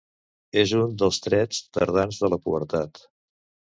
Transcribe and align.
És 0.61 0.73
un 0.77 0.95
dels 1.03 1.23
trets 1.27 1.61
tardans 1.79 2.21
de 2.25 2.35
la 2.35 2.43
pubertat. 2.47 3.09